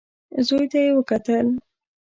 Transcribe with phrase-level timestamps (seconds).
[0.47, 1.47] زوی ته يې وکتل.